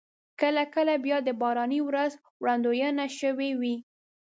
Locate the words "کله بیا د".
0.75-1.29